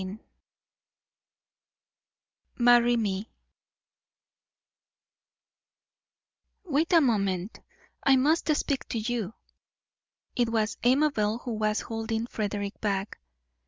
VII 0.01 0.17
"MARRY 2.57 2.97
ME" 2.97 3.29
"Wait 6.63 6.91
a 6.91 6.99
moment, 6.99 7.59
I 8.01 8.15
must 8.15 8.55
speak 8.55 8.87
to 8.87 8.97
you." 8.97 9.35
It 10.35 10.49
was 10.49 10.79
Amabel 10.83 11.37
who 11.37 11.53
was 11.53 11.81
holding 11.81 12.25
Frederick 12.25 12.81
back. 12.81 13.19